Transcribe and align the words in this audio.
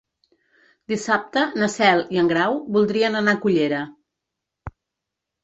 Dissabte 0.93 1.43
na 1.63 1.69
Cel 1.73 2.01
i 2.15 2.21
en 2.23 2.31
Grau 2.33 2.57
voldrien 2.79 3.19
anar 3.21 3.37
a 3.37 3.41
Cullera. 3.45 3.85